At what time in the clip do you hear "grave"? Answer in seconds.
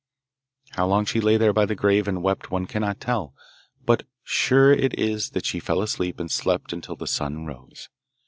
1.75-2.07